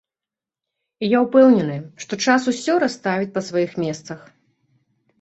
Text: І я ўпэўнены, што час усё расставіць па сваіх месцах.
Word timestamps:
І 1.03 1.09
я 1.09 1.19
ўпэўнены, 1.25 1.77
што 2.05 2.13
час 2.25 2.41
усё 2.55 2.81
расставіць 2.87 3.33
па 3.39 3.47
сваіх 3.53 3.81
месцах. 3.89 4.19